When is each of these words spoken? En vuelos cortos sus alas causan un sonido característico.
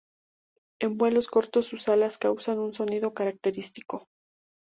En 0.79 0.97
vuelos 0.97 1.27
cortos 1.27 1.67
sus 1.67 1.87
alas 1.87 2.17
causan 2.17 2.57
un 2.57 2.73
sonido 2.73 3.13
característico. 3.13 4.07